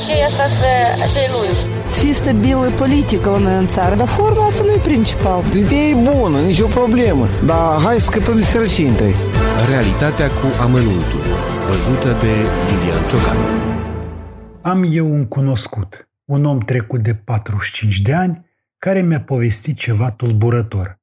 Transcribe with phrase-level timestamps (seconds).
[0.00, 0.70] aceea asta să,
[1.02, 1.60] acei lungi.
[1.92, 5.44] Să fie stabilă politică la noi în țară, dar forma asta nu e principal.
[5.56, 9.14] Ideea e bună, nicio problemă, dar hai să scăpăm de sărăcinte.
[9.68, 11.22] Realitatea cu amănuntul,
[11.66, 12.32] văzută de
[12.66, 13.36] Lilian Ciocan.
[14.62, 18.46] Am eu un cunoscut, un om trecut de 45 de ani,
[18.78, 20.98] care mi-a povestit ceva tulburător.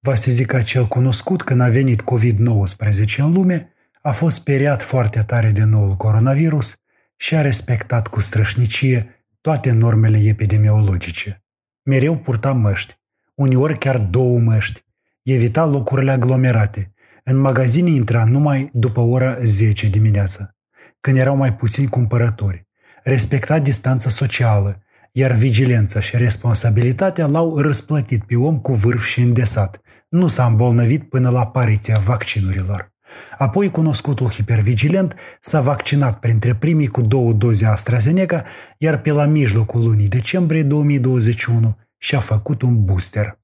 [0.00, 5.22] Va să zic acel cunoscut când a venit COVID-19 în lume, a fost speriat foarte
[5.26, 6.78] tare de noul coronavirus
[7.20, 11.44] și a respectat cu strășnicie toate normele epidemiologice.
[11.82, 12.98] Mereu purta măști,
[13.34, 14.84] uneori chiar două măști,
[15.22, 16.92] evita locurile aglomerate,
[17.24, 20.56] în magazine intra numai după ora 10 dimineața,
[21.00, 22.66] când erau mai puțini cumpărători,
[23.02, 29.80] respecta distanța socială, iar vigilența și responsabilitatea l-au răsplătit pe om cu vârf și îndesat.
[30.08, 32.92] Nu s-a îmbolnăvit până la apariția vaccinurilor.
[33.38, 38.44] Apoi, cunoscutul hipervigilent s-a vaccinat printre primii cu două doze AstraZeneca,
[38.78, 43.38] iar pe la mijlocul lunii decembrie 2021 și-a făcut un booster.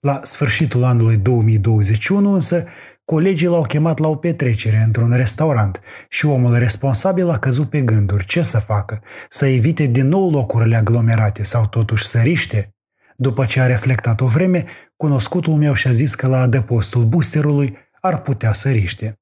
[0.00, 2.64] La sfârșitul anului 2021 însă,
[3.04, 8.26] colegii l-au chemat la o petrecere într-un restaurant și omul responsabil a căzut pe gânduri
[8.26, 12.74] ce să facă, să evite din nou locurile aglomerate sau totuși să riște.
[13.16, 14.64] După ce a reflectat o vreme,
[14.96, 17.76] cunoscutul meu și-a zis că la adăpostul boosterului
[18.08, 19.18] ar putea să riște.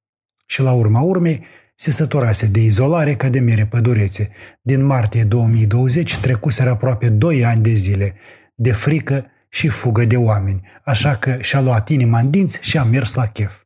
[0.46, 1.44] Și la urma urmei,
[1.76, 4.30] se săturase de izolare ca de mere pădurețe.
[4.62, 8.14] Din martie 2020 trecuseră aproape 2 ani de zile,
[8.54, 12.84] de frică și fugă de oameni, așa că și-a luat inima în dinți și a
[12.84, 13.62] mers la chef.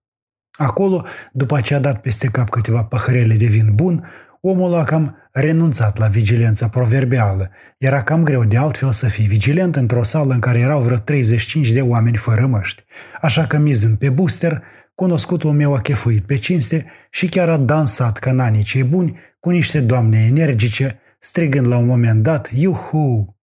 [0.51, 4.05] Acolo, după ce a dat peste cap câteva păhărele de vin bun,
[4.41, 7.51] omul a cam renunțat la vigilența proverbială.
[7.79, 11.71] Era cam greu de altfel să fii vigilent într-o sală în care erau vreo 35
[11.71, 12.85] de oameni fără măști.
[13.21, 14.63] Așa că mizând pe booster,
[15.01, 19.19] cunoscutul meu a chefuit pe cinste și chiar a dansat ca în anii cei buni
[19.39, 23.37] cu niște doamne energice, strigând la un moment dat, Iuhu!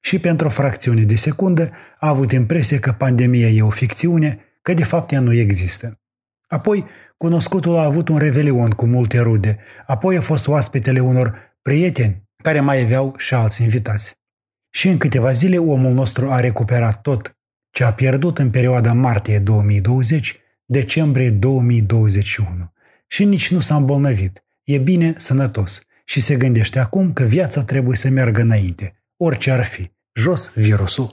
[0.00, 4.74] Și pentru o fracțiune de secundă a avut impresia că pandemia e o ficțiune, că
[4.74, 6.00] de fapt ea nu există.
[6.48, 6.84] Apoi,
[7.16, 12.60] cunoscutul a avut un revelion cu multe rude, apoi a fost oaspetele unor prieteni care
[12.60, 14.14] mai aveau și alți invitați.
[14.72, 17.36] Și în câteva zile omul nostru a recuperat tot
[17.70, 22.72] ce a pierdut în perioada martie 2020 decembrie 2021
[23.06, 24.44] și nici nu s-a îmbolnăvit.
[24.64, 29.64] E bine, sănătos și se gândește acum că viața trebuie să meargă înainte, orice ar
[29.64, 29.90] fi.
[30.12, 31.10] Jos virusul!